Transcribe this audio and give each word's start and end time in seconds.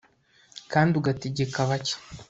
kandi 0.71 0.91
ugategeka 0.99 1.57
bake 1.69 1.95